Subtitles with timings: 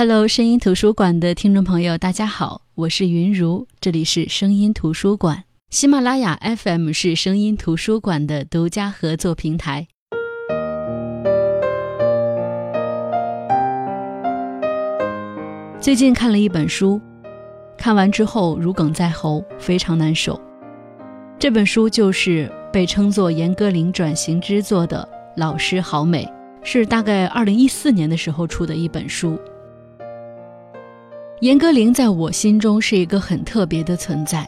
[0.00, 5.44] Hello，声音图书馆的听众朋友，大家好，我是云如，这里是声音图书馆。
[5.68, 9.86] 喜马拉雅 FM 是声音图书馆的独家合作平台。
[15.78, 16.98] 最近看了一本书，
[17.76, 20.40] 看完之后如鲠在喉，非常难受。
[21.38, 25.06] 这本书就是被称作严歌苓转型之作的
[25.38, 26.24] 《老师好美》，
[26.66, 29.38] 是大概二零一四年的时候出的一本书。
[31.40, 34.46] 严歌苓在我心中是一个很特别的存在，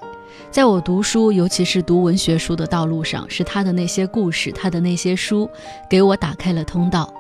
[0.51, 5.49] 在我读书，尤其是读文学书的道路上，是她的那些故事，她的那些书，
[5.89, 7.11] 给我打开了通道。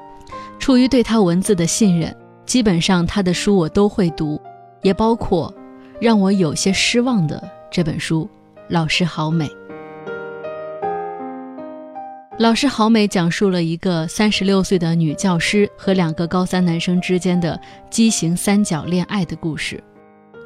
[0.58, 4.38] 出于对她文字的信任，基本上她的书我都会读，
[4.82, 5.52] 也包括
[5.98, 8.28] 让我有些失望的这本书
[8.68, 9.46] 《老师好美》。
[12.38, 17.60] 老师好美讲述了一个三十六岁的女教师和两个高三男生之间的
[17.90, 19.82] 畸形三角恋爱的故事。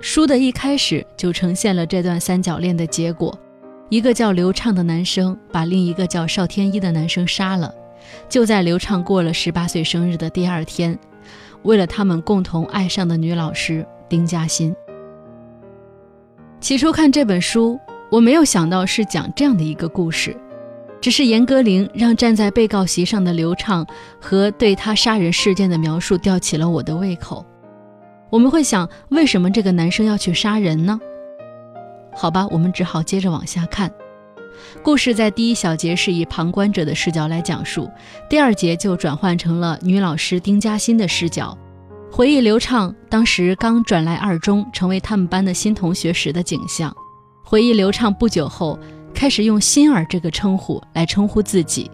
[0.00, 3.38] 书的一开始就呈现了这段三角恋的结果：
[3.88, 7.72] 一个叫刘畅的男生把另一个叫邵天一的男生杀了，
[8.28, 10.98] 就在刘畅过了十八岁生日的第二天，
[11.62, 14.74] 为了他们共同爱上的女老师丁嘉欣。
[16.60, 17.78] 起初看这本书，
[18.10, 20.36] 我没有想到是讲这样的一个故事。
[21.00, 23.86] 只是严歌苓让站在被告席上的刘畅
[24.20, 27.44] 和对他杀人事件的描述吊起了我的胃口。
[28.28, 30.98] 我们会想，为什么这个男生要去杀人呢？
[32.12, 33.92] 好吧，我们只好接着往下看。
[34.82, 37.88] 故事在第一小节是以旁观者的视角来讲述，
[38.28, 41.56] 第二节就转换成了女老师丁嘉欣的视角，
[42.10, 46.92] 回忆刘畅当时刚转来二中，成为他们班的新同学时的景象，
[47.44, 48.78] 回忆刘畅不久后。
[49.16, 51.90] 开始用“心儿”这个称呼来称呼自己，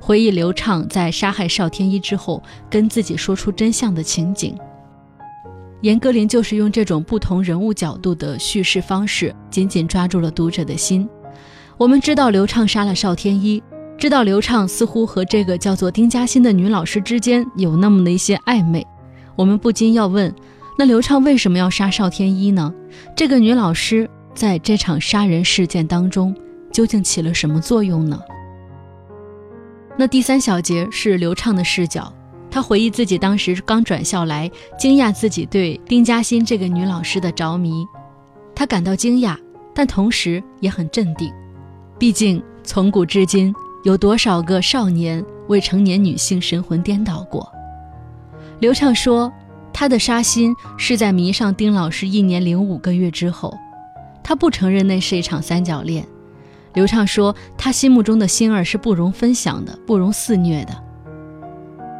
[0.00, 4.56] 回忆刘畅在杀害邵天一之后跟自己说出真相的情景。
[5.82, 11.06] 严歌苓就是用这种不同人物角度的叙事方式，紧紧抓住了读者的心。
[11.76, 13.62] 我们知道刘畅杀了邵天一，
[13.98, 18.86] 知道刘畅似乎和这个叫做丁嘉欣的女老师之间有那么的一些暧昧，
[19.36, 20.34] 我们不禁要问：
[20.78, 22.72] 那刘畅为什么要杀邵天一呢？
[23.14, 26.34] 这个女老师在这场杀人事件当中。
[26.72, 28.20] 究竟起了什么作用呢？
[29.96, 32.12] 那第三小节是刘畅的视角，
[32.50, 37.86] 他回忆自己当时刚转校来，惊讶自己对丁嘉欣这个女老师的着迷。
[38.54, 39.36] 他感到惊讶，
[39.74, 41.32] 但同时也很镇定。
[41.98, 43.54] 毕竟从古至今，
[43.84, 47.46] 有多少个少年未成年女性神魂颠倒过？
[48.60, 49.30] 刘畅说，
[49.72, 53.56] 他的杀心是在迷上丁老师一年零五个月之后，
[54.22, 56.06] 他不承认那是一场三角恋。
[56.74, 60.74] 刘畅说：“他心目中的心儿是不容分享的，不容肆虐的。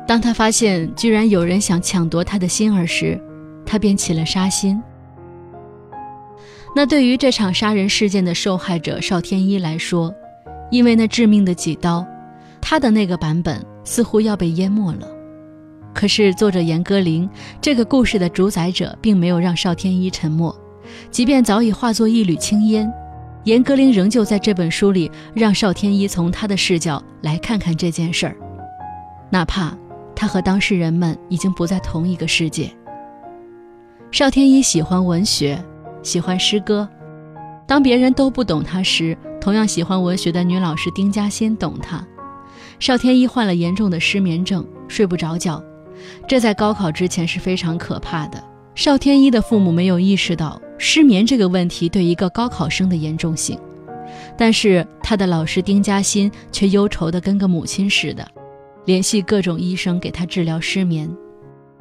[0.07, 3.21] 当他发现居然有人想抢夺他的心儿时，
[3.67, 4.83] 他便起了杀心。
[6.75, 10.13] 那对于这场杀人事件的受害者邵天一来说，
[10.71, 12.05] 因为那致命的几刀，
[12.61, 15.07] 他的那个版本似乎要被淹没了。
[15.93, 17.29] 可是作者严歌苓
[17.61, 20.59] 这个故事的主宰者，并没有让邵天一沉默，
[21.11, 22.91] 即便早已化作一缕青烟。”
[23.45, 28.37] 严歌苓仍旧在这本书里让邵天一从他的视角来看看这件事儿，
[29.31, 29.77] 哪怕
[30.15, 32.71] 他和当事人们已经不在同一个世界。
[34.13, 35.61] 邵天一喜欢文学，
[36.03, 36.89] 喜欢诗歌。
[37.67, 42.07] 当别人都不懂他时，同样喜欢文学的女老师丁嘉欣懂他。
[42.79, 45.61] 邵天一患了严重的失眠症，睡不着觉，
[46.29, 48.43] 这在高考之前是非常可怕的。
[48.77, 50.61] 邵天一的父母没有意识到。
[50.85, 53.57] 失眠这个问题对一个高考生的严重性，
[54.37, 58.29] 但是他的老师丁嘉欣却忧愁的跟个母亲似的，
[58.85, 61.09] 联系各种医生给他治疗失眠，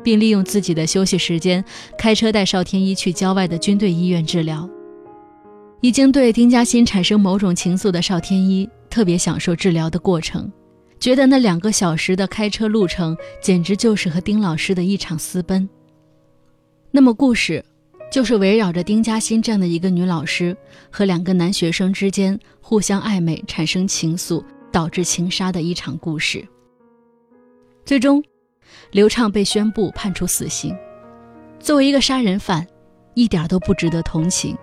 [0.03, 1.66] 并利用自己的休息时间
[1.97, 4.69] 开车带邵天一去郊外的军队医院治疗。
[5.81, 10.50] 已经对丁嘉欣产生某种情愫的邵天一特别享受治疗的过程，
[11.00, 15.67] 觉得那两个小时的开车路程简直就是和丁老师的一场私奔。
[16.91, 17.66] 那么故事。
[18.11, 20.55] 就是围绕着丁嘉欣这样的一个女老师
[20.91, 26.46] 和两个男学生之间互相暧昧，产生情愫，导致情杀的一场故事。
[27.85, 28.22] 最终，
[28.91, 30.75] 刘畅被宣布判处死刑。
[31.58, 32.67] 作为一个杀人犯，
[33.13, 34.58] 一点都不值得同情，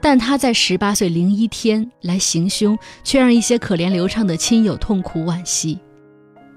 [0.00, 5.78] 但他在十八岁零一天来行凶，却让一些可怜刘畅的亲友痛苦惋惜。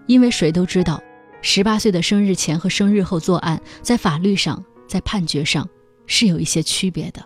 [0.08, 1.04] 因为谁都知道，
[1.42, 5.68] 十八岁的生日前和生日后作案，在法律上，在判决上。
[6.06, 7.24] 是有一些区别的。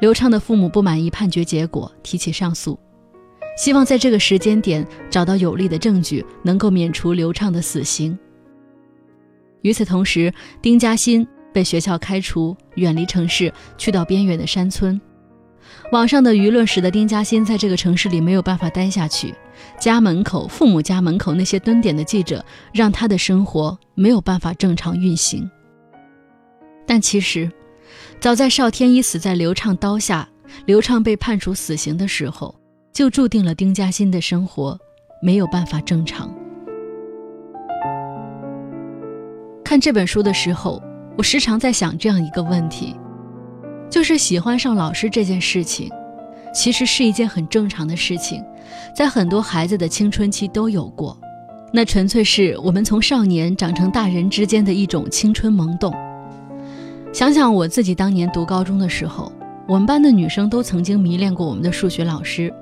[0.00, 2.78] 刘畅的父母不满意判决结果，提起上诉，
[3.56, 8.18] 希望在这个时间点找到有力的证据，能够免除刘畅的死刑。
[9.62, 15.00] 与此同时，丁嘉欣被学校开除，远离城市，去到边远的山村。
[15.92, 19.34] 网上的舆论使得丁嘉欣在这个城市里没有办法待下去，
[19.80, 25.48] 家门口、父母家门口那些蹲点的记者，让他的生活没有办法正常运行。
[26.86, 27.50] 但其实，
[28.20, 30.28] 早在邵天一死在刘畅刀下，
[30.66, 32.54] 刘畅被判处死刑的时候，
[32.92, 34.78] 就注定了丁嘉欣的生活
[35.22, 36.32] 没有办法正常。
[39.64, 40.82] 看这本书的时候，
[41.16, 42.94] 我时常在想这样一个问题。
[43.90, 45.88] 就是喜欢上老师这件事情，
[46.52, 48.44] 其实是一件很正常的事情，
[48.94, 51.16] 在很多孩子的青春期都有过。
[51.72, 55.92] 那纯粹是我们从少年长成大人之间的一种青春萌动。
[57.14, 59.30] 想想我自己当年读高中的时候，
[59.68, 62.52] 我们班的女生都曾经迷恋过我们的数学老师，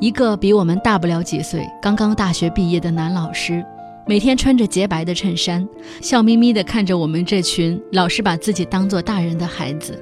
[0.00, 3.64] 一个比我们大不了几岁、刚刚大学毕业的男老师，
[4.04, 5.64] 每天穿着洁白的衬衫，
[6.00, 9.96] 笑眯眯地看着我们这群老师把自己当做大人的孩子。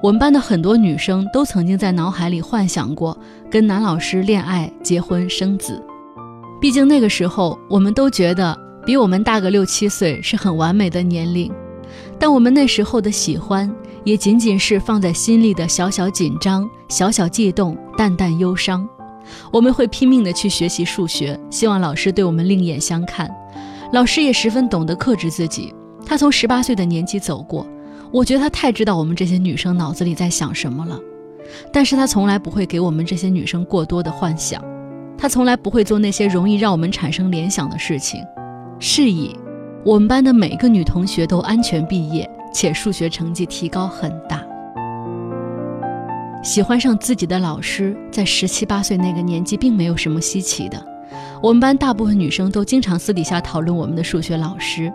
[0.00, 3.18] 我们班的很多女生都曾经在脑海里幻想过
[3.50, 5.82] 跟男老师恋爱、结婚、生子。
[6.60, 8.56] 毕竟那个时候，我们都觉得
[8.86, 11.52] 比我们大个六七岁是很完美的年龄。
[12.24, 13.70] 但我们那时候的喜欢，
[14.02, 18.88] 也仅仅是放在心里的小小紧张、小小悸动、淡淡忧伤。
[19.52, 23.30] 我们会拼命地去学习数学，希望老师对我们另眼相看。
[23.92, 25.74] 老师也十分懂得克制自己，
[26.06, 27.66] 他从十八岁的年纪走过。
[28.10, 30.98] 我觉得他太知道我们这些女生脑子里在想什么了，
[31.70, 34.64] 但是他从来不会给我们这些女生过多的幻想，
[35.18, 38.24] 他从来不会做那些容易让我们产生联想的事情。
[38.80, 39.36] 是以，
[39.84, 44.42] 我们班的每个女同学都安全毕业，且数学成绩提高很大。
[46.42, 50.82] 喜欢上自己的老师，在十七八岁那个年纪并没有什么稀奇的，
[51.42, 54.90] 我们班大部分女生都经常私底下讨论我们的数学老师。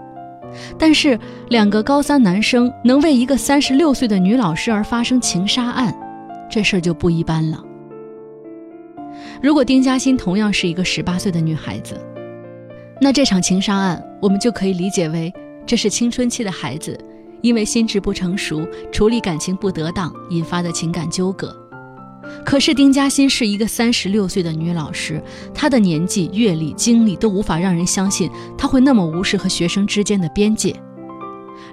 [0.80, 1.20] 但是，
[1.50, 5.96] 两个高三男生能为一个三十六岁的女老师而发生情杀案，
[6.50, 7.64] 这事儿就不一般了。
[9.40, 11.96] 如果丁嘉欣同样是一个十八岁的女孩子，
[13.00, 15.34] 那这场情杀案我们就可以理解为
[15.66, 16.98] 这是青春期的孩子
[17.42, 21.56] 因为心智不成熟、处理感情不得当引发的情感纠葛。
[22.46, 25.22] 可是丁嘉欣是一个三十六岁的女老师，
[25.54, 30.76] 她的年纪、阅历、经历都无法让人相信她会那么无视和学生之间的边界。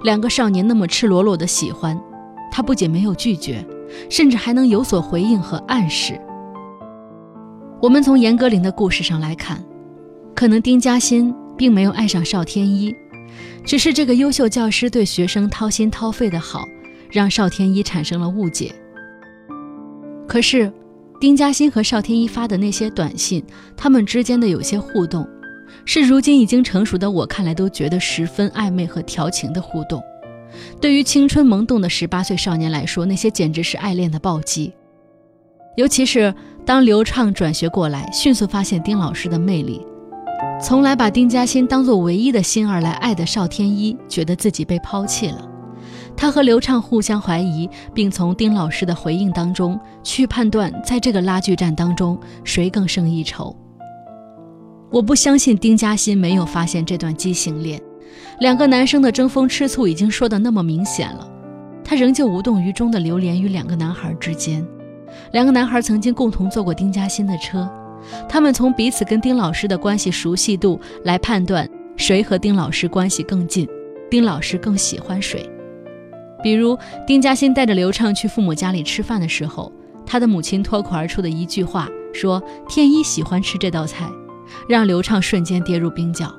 [0.03, 1.99] 两个少年那么赤裸裸的喜欢，
[2.51, 3.63] 她不仅没有拒绝，
[4.09, 6.19] 甚至还能有所回应和暗示。
[7.81, 9.63] 我们从严歌苓的故事上来看，
[10.33, 12.95] 可能丁嘉欣并没有爱上邵天一，
[13.65, 16.65] 只是这个优秀教师对学生掏心掏肺的好，
[17.09, 18.73] 让邵天一产生了误解。
[20.27, 20.71] 可是，
[21.19, 23.43] 丁嘉欣和邵天一发的那些短信，
[23.75, 25.27] 他们之间的有些互动，
[25.83, 30.01] 是如今已经成熟的我看来都觉得十分暧昧和调情的互动。
[30.79, 34.73] 对于青春萌动的十八岁少年来说，那些简直是爱恋的暴击。
[35.75, 36.33] 尤其是
[36.65, 39.85] 当刘畅转学过来，迅速发现丁老师的魅力，
[40.59, 45.47] 从来把丁嘉欣当做唯一的心儿来爱的邵天一，觉得自己被抛弃了。
[46.15, 53.55] 他和刘畅互相怀疑，并从丁老师的回应当中去判断，在这个拉锯战当中谁更胜一筹。
[54.89, 57.79] 我不相信丁嘉欣没有发现这段畸形恋，
[58.39, 61.29] 两个男生的争风吃醋已经说得那么明显了，
[61.83, 64.65] 他仍旧无动于衷地流连于两个男孩之间。
[65.33, 67.69] 两个男孩曾经共同坐过丁嘉欣的车，
[68.27, 73.67] 他们从彼此跟丁老师的关系熟悉度来判断谁和丁老师关系更近，
[74.09, 75.49] 丁老师更喜欢谁。
[76.43, 79.71] 比如丁嘉欣带着刘畅去父母家里吃饭的时候，
[80.05, 84.07] 他的母亲脱口而出的一句话说：“天一喜欢吃这道菜”，
[84.69, 86.31] 让刘畅瞬间跌入冰窖。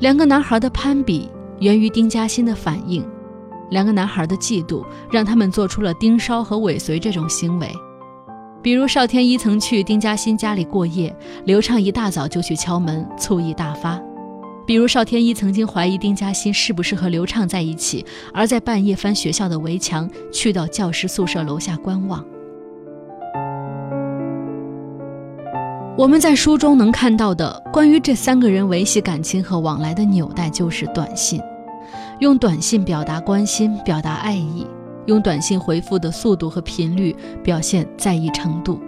[0.00, 1.28] 两个男孩的攀比
[1.60, 3.04] 源于丁嘉欣的反应，
[3.70, 7.70] 两个男孩的嫉妒让他们做出了盯梢和尾随这种行为。
[8.60, 14.00] 比如邵天一曾去丁嘉欣家里过夜，刘畅一大早就去敲门，醋意大发。
[14.66, 22.22] 比如邵天一曾经怀疑丁嘉欣是不是和刘畅在一起，而在半夜翻学校的围墙，去到教师宿舍楼下观望。
[25.96, 31.40] 我们在书中能看到的关于这三个人维系感情和往来的纽带，就是短信，
[32.18, 34.66] 用短信表达关心、表达爱意，
[35.08, 38.78] 用短信回复的速度和频率表现在意程度。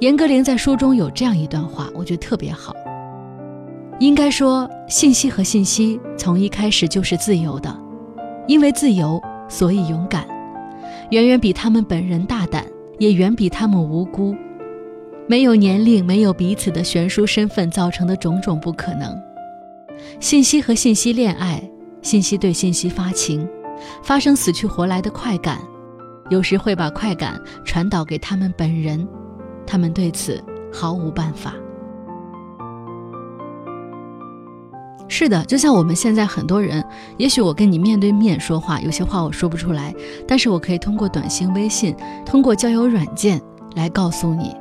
[0.00, 2.74] 严歌苓在书中有这样一段话，我觉得特别好。
[4.00, 7.72] 应该说，信息和信息从一开始就是自由的，
[8.48, 10.26] 因为自由，所以勇敢，
[11.10, 12.66] 远远比他们本人大胆，
[12.98, 14.34] 也远比他们无辜。
[15.28, 19.16] 没有年龄，没有彼此的悬殊身份造成的种种不可能。
[20.18, 21.62] 信息和信息恋爱，
[22.02, 23.48] 信息对信息发情，
[24.02, 25.58] 发生死去活来的快感，
[26.30, 29.06] 有时会把快感传导给他们本人，
[29.66, 30.42] 他们对此
[30.72, 31.54] 毫无办法。
[35.10, 36.84] 是的，就像我们现在很多人，
[37.16, 39.94] 也许我跟你面对面说话，有些话我说不出来，
[40.26, 43.40] 但是我可以通过短信、微信，通过交友软件
[43.74, 44.54] 来告诉你。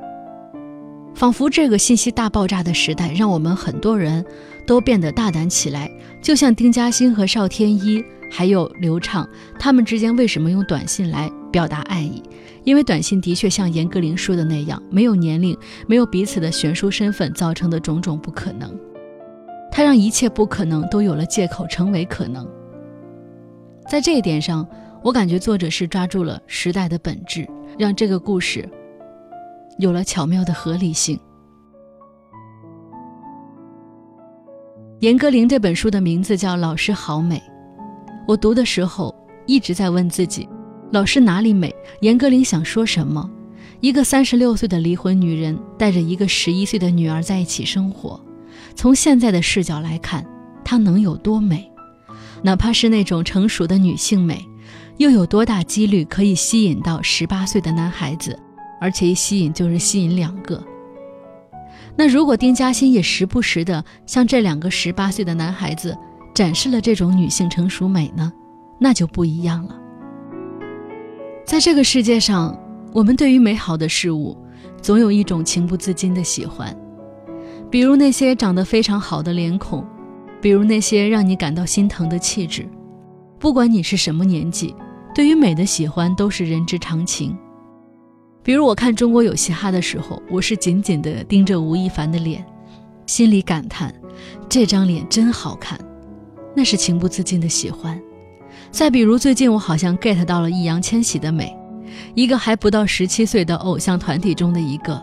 [1.13, 4.23] 仿佛这个信息大爆炸的时代，让我们很多人
[4.65, 5.91] 都变得大胆起来。
[6.21, 12.21] 就像丁嘉欣和邵天一，还有刘畅，他们之间为什么用短信来表达爱意？
[12.63, 15.57] 因为短信的确像严歌苓说的那样，没有年龄，
[15.87, 18.77] 没有彼此的悬殊身份造成的种种不可能。
[19.71, 22.47] 它让一切不可能都有了借口成为可能。
[23.89, 24.67] 在这一点上，
[25.01, 28.67] 我感觉作者是抓住了时代的本质，让这个故事。
[29.77, 31.19] 有了巧妙的合理性。
[34.99, 37.37] 严歌苓这本书的名字叫《老师好美》，
[38.27, 39.15] 我读的时候
[39.45, 40.47] 一直在问自己：
[40.91, 41.73] 老师哪里美？
[42.01, 43.27] 严歌苓想说什么？
[43.79, 48.19] 一个三十六岁的离婚女人带着一个十一岁的女儿在一起生活，
[48.75, 50.25] 从现在的视角来看，
[50.65, 51.71] 她能有多美？
[52.43, 54.45] 哪怕是那种成熟的女性美，
[54.97, 58.37] 又有多大几率可以吸引到十八岁的男孩子？
[58.81, 60.61] 而且一吸引就是吸引两个。
[61.95, 65.97] 那如果丁嘉欣也时不时的向这两个十八岁的男孩子
[66.33, 68.31] 展示了这种女性成熟美呢？
[68.79, 69.75] 那就不一样了。
[71.45, 72.57] 在这个世界上，
[72.93, 74.37] 我们对于美好的事物，
[74.81, 76.75] 总有一种情不自禁的喜欢，
[77.71, 79.85] 比如那些长得非常好的脸孔，
[80.41, 82.67] 比如那些让你感到心疼的气质。
[83.39, 84.75] 不管你是什么年纪，
[85.15, 87.37] 对于美的喜欢都是人之常情。
[88.43, 92.45] 比如我看《中国有嘻哈》的时候，我是紧紧地盯着吴亦凡的脸，
[93.05, 93.93] 心里感叹
[94.47, 95.79] 这张脸真好看，
[96.57, 98.01] 那是情不自禁的喜欢。
[98.71, 101.55] 再比如最近我好像 get 到了易烊千玺的美，
[102.15, 104.99] 一个还不到十七岁的偶像团体中的一个，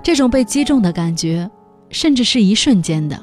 [0.00, 1.50] 这种被击中的感觉，
[1.90, 3.20] 甚至是一瞬间的。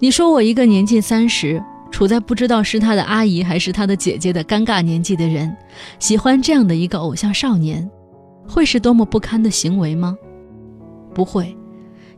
[0.00, 1.62] 你说我一个年近三十，
[1.92, 5.56] 处在不知道是他的阿姨还是他的姐姐的尴尬年纪的人，
[6.00, 7.88] 喜欢这样的一个偶像少年。
[8.48, 10.18] 会是多么不堪的行为吗？
[11.14, 11.56] 不会，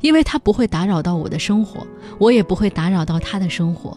[0.00, 1.86] 因为他不会打扰到我的生活，
[2.18, 3.96] 我也不会打扰到他的生活。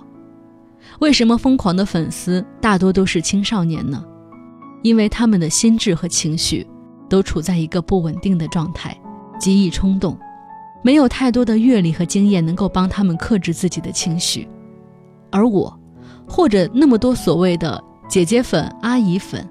[1.00, 4.04] 为什么疯狂的粉丝大多都是青少年呢？
[4.84, 6.66] 因为他们的心智和情绪
[7.10, 8.96] 都处在一个不稳定的状态，
[9.40, 10.18] 极易冲动，
[10.84, 14.48] 没有太多的阅历和经验能够帮他们克制自己的情绪。
[15.32, 15.78] 而我，
[16.28, 19.48] 或者那么多所谓的姐姐粉、阿姨粉，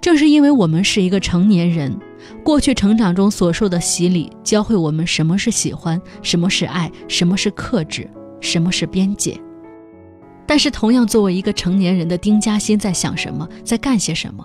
[0.00, 1.96] 正是因为我们是一个成年人。
[2.42, 8.08] 过去成长中所受的洗礼，教会我们什么是喜欢，什么是爱，什么是克制，
[8.40, 9.38] 什么是边界。
[10.46, 14.44] 但是，同样作为一个成年人的丁嘉欣在想什么，在干些什么？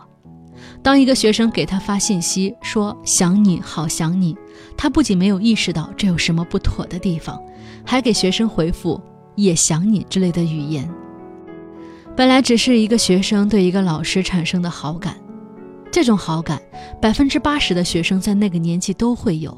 [0.82, 4.36] 当一个学生给他发信息说“想你好想你”，
[4.78, 7.38] 他不仅没有意识到这有什么不妥的地方，
[7.86, 9.02] 还给学生回复
[9.36, 10.90] “也想你”之类的语言。
[12.16, 15.16] 本来只是一个学生对一个老师产生的好感。
[15.92, 16.62] 这种好感，
[17.02, 19.58] 百分之八十的学生在那个年纪都会有，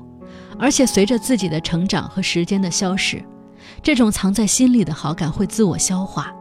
[0.58, 3.24] 而且随着自己的成长和时间的消逝，
[3.84, 6.32] 这种藏在心里的好感会自我消化，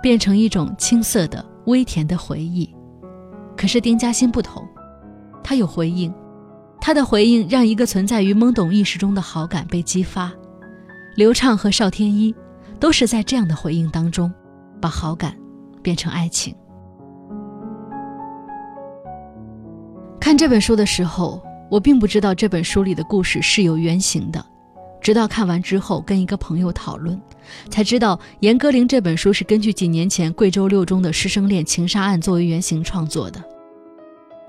[0.00, 2.72] 变成一种青涩的微甜的回忆。
[3.56, 4.66] 可是丁嘉欣不同，
[5.42, 6.14] 他有回应，
[6.80, 10.32] 他的回应让一个存在于懵懂意识中的好感被激发。
[11.16, 12.34] 刘畅和邵天一
[12.78, 14.32] 都是在这样的回应当中，
[14.80, 15.36] 把好感
[15.82, 16.54] 变成爱情。
[20.20, 24.44] 看这本书的时候，我并不知道这本书里的故事是有原型的，
[25.04, 27.20] 直到看完之后跟一个朋友讨论，
[27.68, 33.44] 才知道严歌苓这本书是根据几年前贵州六中的师生恋情杀案作为原型创作的。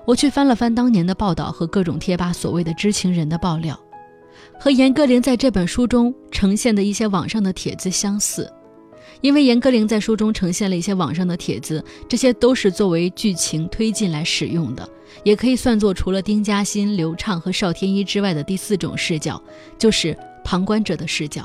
[0.06, 3.78] 我去翻了翻当年的报道和各种贴吧所谓的知情人的爆料，
[4.58, 8.50] 和严歌苓在这本书中呈现的一些网上的帖子相似。
[9.20, 14.88] 因为严歌苓在书中呈现了一些网上的帖子，这些都是作为剧情推进来使用的，
[15.22, 19.42] 也可以算作除了丁嘉欣、刘畅和邵天一之外的第四种视角，
[19.78, 21.44] 就是旁观者的视角。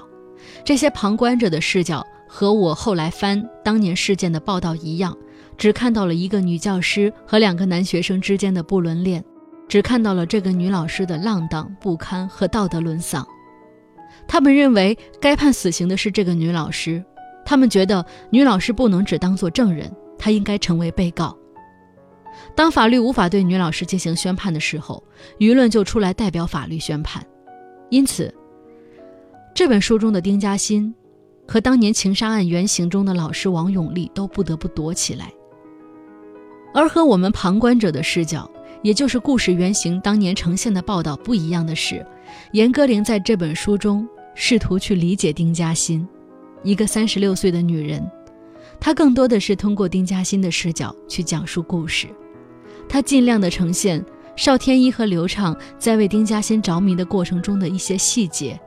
[0.63, 5.17] 这些旁观者的视角和我后来翻当年事件的报道一样，
[5.57, 9.23] 只看到了一个女教师和两个男学生之间的不伦恋，
[9.67, 13.27] 只看到了这个女老师的浪荡不堪和道德沦丧。
[14.27, 17.03] 他们认为该判死刑的是这个女老师。
[17.43, 21.35] 他们觉得女老师不能只当做证人，她应该成为被告。
[22.55, 25.03] 当法律无法对女老师进行宣判的时候，
[25.39, 27.25] 舆论就出来代表法律宣判。
[27.89, 28.33] 因此，
[29.53, 30.93] 这本书中的丁嘉欣
[31.47, 35.31] 和当年情杀案原型中的老师王永利都不得不躲起来。
[36.73, 38.49] 而和我们旁观者的视角，
[38.81, 42.05] 也就是故事原型当年呈现的报道不一样的是，
[42.53, 46.07] 严歌苓在这本书中试图去理解丁嘉欣，
[46.63, 48.09] 一个三十六岁的女人，
[48.79, 52.07] 她更多的是通过丁嘉欣的视角去讲述故事，
[52.87, 54.03] 她尽量的呈现
[54.37, 58.57] 邵天一和刘畅在为丁嘉欣着迷的过程中的一些细节，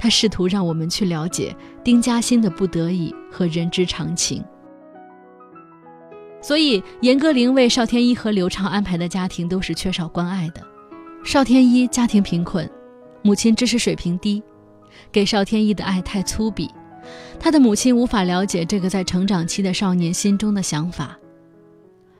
[0.00, 1.54] 他试图让我们去了解
[1.84, 4.42] 丁嘉欣的不得已和人之常情。
[6.40, 10.66] 所以，严歌苓为邵天一和刘畅安排的家庭都是缺少关爱的。
[11.22, 12.66] 邵天一家庭贫困，
[13.20, 14.42] 母亲知识水平低，
[15.12, 16.70] 给邵天一的爱太粗鄙，
[17.38, 21.14] 他的母亲无法了解这个在成长期的少年心中的想法。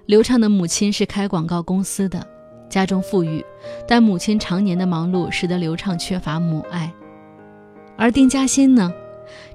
[0.04, 2.22] 刘畅的母亲是开广告公司的，
[2.68, 3.42] 家中富裕，
[3.88, 6.92] 但母亲常年的忙碌使得刘畅缺乏母爱。
[8.00, 8.90] 而丁嘉欣呢，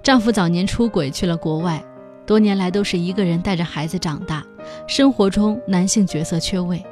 [0.03, 1.83] 丈夫早年出轨去了国外。
[2.27, 4.45] 多年来都是一个人带着孩子长大，
[4.85, 6.85] 生活中男性角色缺位，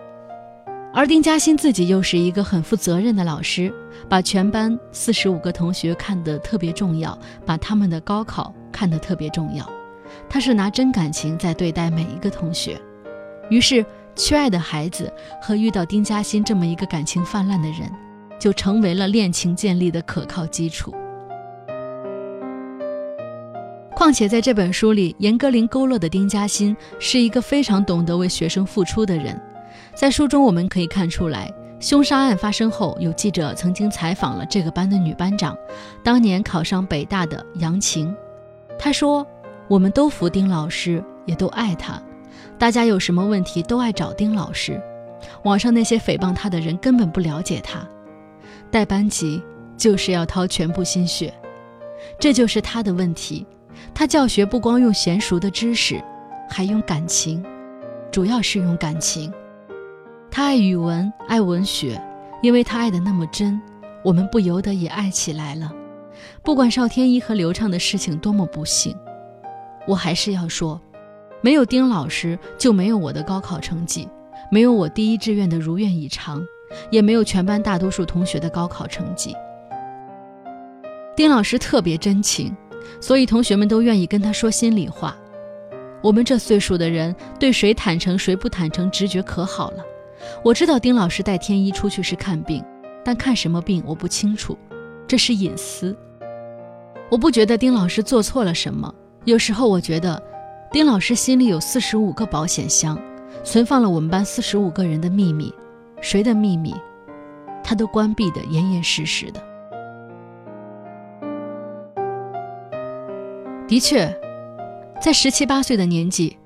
[0.91, 3.71] 而丁嘉欣自己又是一个很负责任的老师，
[4.09, 9.63] 把全班四十五个同学看得特别重要，把他们的高考看得特别重要，
[10.27, 12.81] 他是拿真感情在对待每一个同学，
[13.51, 17.91] 于是缺爱的孩子和遇到丁嘉欣这么一个感情泛滥的人，
[18.39, 20.91] 就成为了恋情建立的可靠基础。
[24.03, 29.41] 况且在这本书里，严歌苓勾勒的丁嘉欣是一个非常懂得为学生付出的人。
[29.95, 35.57] 在书中我们可以看出来，凶杀案发生后，有记者曾经采访了这个班的女班长，
[36.03, 38.13] 当年考上北大的杨晴。
[38.77, 39.25] 她说
[39.69, 41.97] ：“我们都服丁老师，也都爱他，
[42.59, 44.81] 大家有什么问题都爱找丁老师。
[45.45, 47.87] 网上那些诽谤他的人根本不了解他，
[48.69, 49.41] 带班级
[49.77, 51.33] 就是要掏全部心血，
[52.19, 53.47] 这就是他的问题。”
[53.95, 56.03] 他教学不光用娴熟的知识，
[56.49, 57.43] 还用感情，
[58.11, 59.31] 主要是用感情。
[60.31, 62.01] 他爱语文，爱文学，
[62.41, 63.61] 因为他爱的那么真，
[64.03, 65.71] 我们不由得也爱起来了。
[66.41, 68.95] 不管邵天一和刘畅的事情多么不幸，
[69.87, 70.81] 我还是要说，
[71.41, 74.09] 没有丁老师，就没有我的高考成绩，
[74.49, 76.43] 没有我第一志愿的如愿以偿，
[76.89, 79.35] 也没有全班大多数同学的高考成绩。
[81.15, 82.55] 丁老师特别真情。
[82.99, 85.15] 所以同学们都愿意跟他说心里话。
[86.01, 89.83] 我们这岁数的人对谁坦诚谁不坦诚直觉可好了。
[90.43, 92.63] 我知道丁老师带天一出去是看病，
[93.03, 94.57] 但看什么病我不清楚，
[95.07, 95.95] 这是隐私。
[97.09, 98.93] 我不觉得丁老师做错了什么。
[99.25, 100.21] 有时候我觉得，
[100.71, 102.99] 丁老师心里有四十五个保险箱，
[103.43, 105.53] 存放了我们班四十五个人的秘密，
[106.01, 106.73] 谁的秘密，
[107.63, 109.41] 他都关闭的严严实实的。
[113.73, 114.15] 的确，
[115.01, 116.37] 在十七八岁的年纪，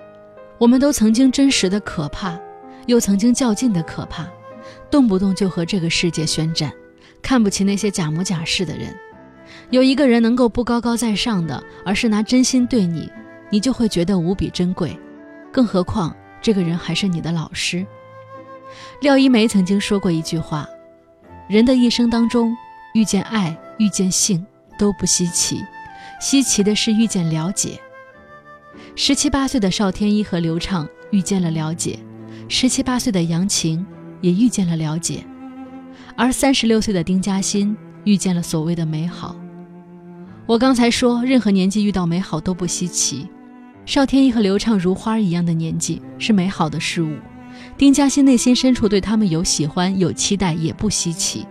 [0.57, 2.39] 我们都曾经真实的可怕，
[2.85, 4.25] 又曾经较劲的可怕，
[4.89, 6.71] 动不动就和这个世界宣战，
[7.21, 8.95] 看不起那些假模假式的人。
[9.71, 13.11] 有一个人能够不高高在上的，而是拿真心对你，
[13.49, 14.97] 你就会觉得无比珍贵。
[15.51, 17.85] 更何况这个人还是你的老师。
[19.01, 20.65] 廖一梅曾经说过一句话：
[21.49, 22.55] 人的一生当中，
[22.93, 24.47] 遇见爱、遇见性
[24.79, 25.61] 都不稀奇。
[26.19, 27.79] 稀奇的是遇见了解。
[28.95, 31.99] 十七八岁的邵天一和刘畅遇见了了解，
[32.47, 33.85] 十七八岁的杨晴
[34.21, 35.23] 也遇见了了解，
[36.15, 39.35] 而三十六岁的丁嘉欣遇见了所谓的美好。
[40.47, 43.27] 我刚才说，任何年纪遇到美好都不稀奇。
[43.85, 47.15] 邵天一和刘畅如花一样的年纪是美好的事物，
[47.77, 51.45] 丁嘉欣内心深处对他们有喜欢有期待也不稀奇。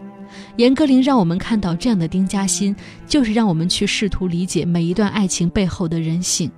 [0.57, 2.75] 严歌苓让我们看到这样的丁嘉欣，
[3.07, 6.51] 就是让我们去试图理解每一段爱情背后的人性。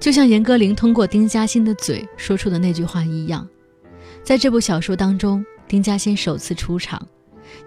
[0.00, 3.46] 就像严歌苓通过丁嘉欣的嘴说出的那句话一样，
[4.24, 7.00] 在这部小说当中，丁嘉欣首次出场，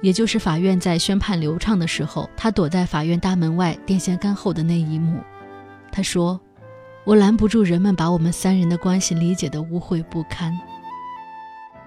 [0.02, 5.22] 也就是法院在宣判刘畅的时候，他躲在法院大门外电线杆后的那一幕。
[5.92, 6.40] 他说
[7.06, 10.54] ：“我拦不住人们把我们三人的关系理解的污秽不堪。”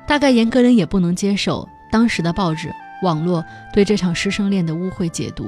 [0.09, 2.73] 大概严歌苓也不能接受当时的报纸。
[3.03, 5.47] 网络对这场师生恋的污秽解读，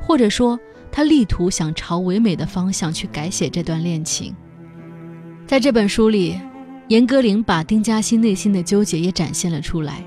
[0.00, 0.58] 或者说
[0.92, 4.34] 他力图想朝唯美的方向去改写这段恋情。
[5.46, 6.40] 在这本书里，
[6.88, 10.02] 严歌苓把丁嘉欣内心的纠结也展现了出来。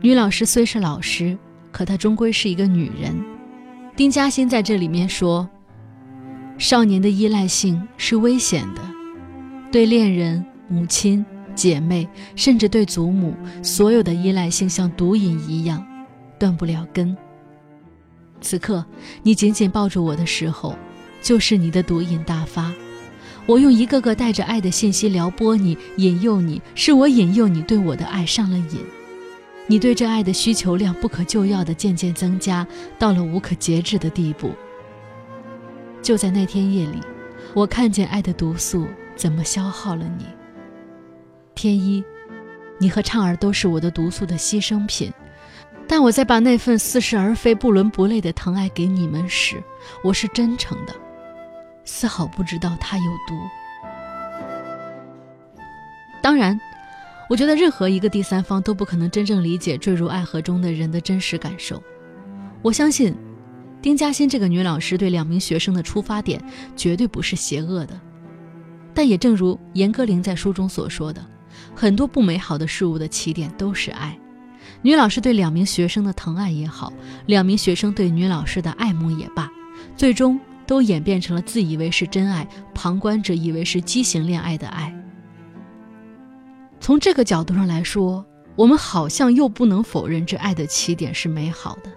[0.00, 1.36] 女老师虽是老师，
[1.70, 3.14] 可她终归是一个女人。
[3.96, 5.46] 丁嘉欣在这里面说
[6.56, 8.80] ：“少年的依赖性是危险的，
[9.70, 15.84] 对恋人、母亲、姐妹，甚至对祖母，所有的依赖性像毒瘾一样。”
[16.40, 17.16] 断不了根。
[18.40, 18.84] 此刻，
[19.22, 20.74] 你紧紧抱住我的时候，
[21.20, 22.72] 就是你的毒瘾大发。
[23.46, 28.80] 我用一个个带着爱的信息撩拨你、引诱你，是我引诱你对我的爱上了瘾。
[29.66, 32.66] 你对这爱的需求量不可救药的渐渐增加，
[32.98, 34.52] 到了无可节制的地步。
[36.02, 36.98] 就在那天夜里，
[37.54, 40.24] 我看见爱的毒素怎么消耗了你。
[41.54, 42.02] 天一，
[42.78, 45.12] 你和畅儿都是我的毒素的牺牲品，
[45.90, 49.60] 但我在把那份似是而非、不伦不类的疼爱给你们时，
[50.04, 50.94] 我是真诚的，
[51.84, 53.36] 丝毫不知道它有毒。
[56.22, 56.58] 当然。
[57.28, 61.80] 我觉得任何一个第三方都不可能真正理解坠入爱河中的人的真实感受。
[62.60, 63.14] 我相信，
[63.80, 66.42] 丁嘉欣这个女老师对两名学生的出发点
[66.74, 68.00] 绝对不是邪恶的。
[68.92, 71.24] 但也正如严歌苓在书中所说的，
[71.72, 74.18] 很多不美好的事物的起点都是爱。
[74.82, 76.92] 女老师对两名学生的疼爱也好，
[77.26, 79.50] 两名学生对女老师的爱慕也罢，
[79.96, 84.94] 最终都演变成了自以为是真爱，旁观者以为是畸形恋爱的爱。
[86.80, 88.24] 从这个角度上来说，
[88.56, 91.90] 我们好像又不能否认这爱的起点是美好的。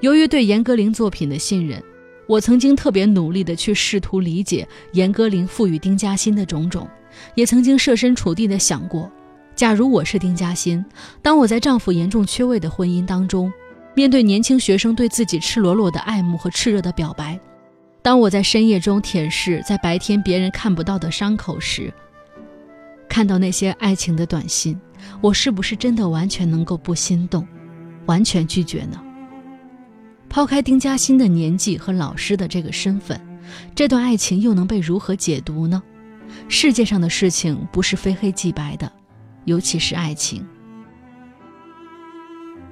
[0.00, 1.80] 由于对严歌苓作品的信任，
[2.26, 6.88] 我曾经特别努力地去试图理解严歌苓赋予丁嘉欣的种种，
[7.36, 9.10] 也曾经设身处地地想过，
[9.58, 10.84] 假如我是丁嘉欣，
[11.20, 13.52] 当我在丈夫严重缺位的婚姻当中，
[13.92, 17.36] 面对年轻学生对自己赤裸裸的爱慕和炽热的表白，
[18.00, 21.92] 当我在深夜中舔舐在白天别人看不到的伤口时。
[23.08, 24.80] 看到那些爱情的短信，
[25.20, 27.44] 我是不是真的完全能够不心动，
[28.06, 29.02] 完全拒绝呢？
[30.28, 33.20] 抛开丁嘉欣的年纪和老师的这个身份，
[33.74, 35.82] 这段爱情又能被如何解读呢？
[36.48, 38.92] 世界上的事情不是非黑即白的，
[39.48, 40.46] 尤其是爱情。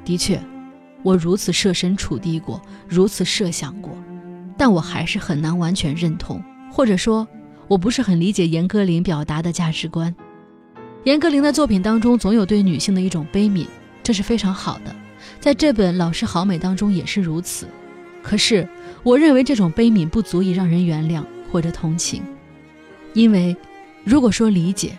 [0.04, 0.38] 的确，
[1.02, 3.96] 我如此设身处地过，如此设想过，
[4.58, 7.26] 但我还是很难完全认同，或者说，
[7.66, 10.14] 我不是很理解严歌苓表达的价值观。
[11.04, 13.66] 严歌苓的作品当中，总有对女性的一种悲悯，
[14.02, 14.94] 这是非常好的。
[15.40, 17.66] 在这本《老师好美》当中也是如此。
[18.22, 18.68] 可是，
[19.02, 22.22] 我认为这种悲悯不足以让人原谅或者同情，
[23.14, 23.56] 因为，
[24.04, 24.98] 如果说理解，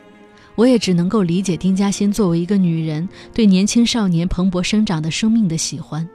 [0.57, 6.05] 我也只能够理解丁嘉欣作为一个女人对年轻少年蓬勃生长的生命的喜欢，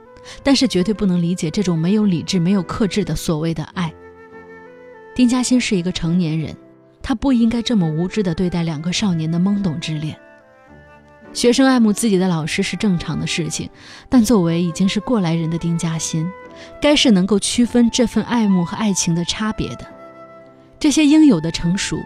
[0.43, 3.91] 但是绝对不能理解这种没有理智、没有克制的所谓的爱。
[5.15, 6.55] 丁嘉欣是一个成年人。
[7.05, 10.17] 他不应该这么无知地对待两个少年的懵懂之恋。
[11.33, 13.69] 学生爱慕自己的老师是正常的事情，
[14.07, 16.25] 但作为已经是过来人的丁嘉欣，
[16.81, 19.85] 该是能够区分这份爱慕和爱情的差别的。
[20.79, 21.99] 这些应有的成熟，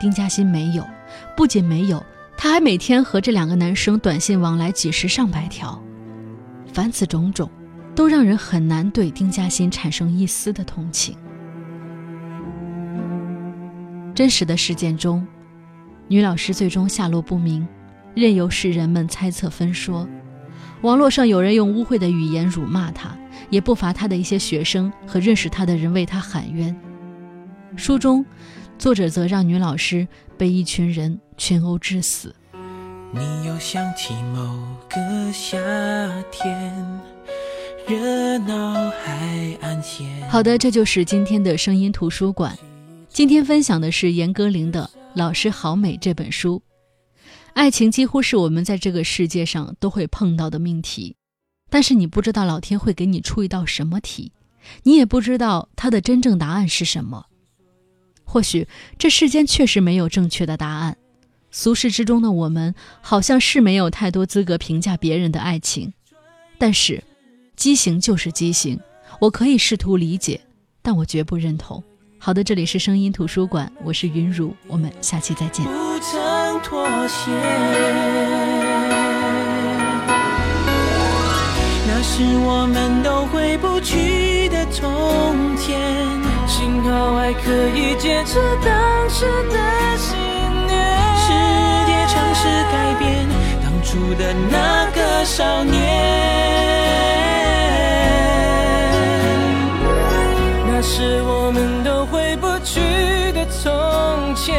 [0.00, 0.86] 丁嘉欣没有，
[1.36, 2.04] 不仅没有，
[2.36, 5.80] 他还每天和这两个男生短信往来几十上百条。
[6.72, 7.50] 凡此种种，
[7.94, 11.16] 都让人很难对丁嘉欣产生一丝的同情。
[14.14, 15.26] 真实的事件中，
[16.08, 17.66] 女老师最终下落不明，
[18.14, 20.08] 任由世人们猜测分说。
[20.82, 23.16] 网络上有人用污秽的语言辱骂她，
[23.50, 26.76] 也不乏她的一些学生和认识她的人为她喊冤。
[27.74, 28.24] 书中，
[28.78, 32.34] 作者则让女老师被一群人群殴致死。
[33.12, 35.56] 你又想起某个夏
[36.32, 37.00] 天，
[37.86, 40.28] 热闹海岸线。
[40.28, 42.58] 好的，这就是今天的声音图书馆。
[43.08, 46.62] 今天分享的是严歌苓的《老师好美》这本书。
[47.52, 51.14] 爱情几乎是我们在这个世界上都会碰到的命题，
[51.70, 54.32] 但是你不知道老天会给你出一道什么题，
[54.82, 57.26] 你也不知道它的真正答案是什么。
[58.34, 58.66] 或许
[58.98, 60.96] 这世间确实没有正确的答案，
[61.52, 65.92] 俗世之中的我们好像是没有太多资格评价别人的爱情。
[66.58, 67.04] 但是，
[67.54, 68.80] 畸形就是畸形，
[69.20, 70.40] 我可以试图理解，
[70.82, 71.80] 但我绝不认同。
[72.18, 75.64] 好的，这里是声音图书馆，我是云如，我们下期再见。
[75.66, 75.70] 不
[76.00, 77.30] 曾妥协，
[81.86, 86.33] 那是我们都回不去的从前，
[86.64, 90.16] 幸好还可以坚持当时的信
[90.66, 90.72] 念。
[91.14, 91.28] 世
[91.84, 93.28] 界尝试改变
[93.62, 95.74] 当初的那个少年。
[100.66, 102.80] 那是我们都回不去
[103.32, 104.54] 的从前。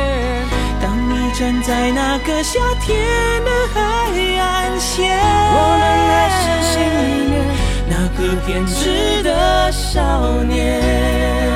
[0.80, 3.80] 当你站在那个夏天的海
[4.38, 6.76] 岸线，我们还是心
[7.10, 7.34] 里面
[7.90, 11.55] 那个偏执的少年。